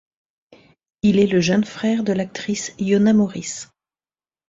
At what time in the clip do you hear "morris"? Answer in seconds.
3.13-3.67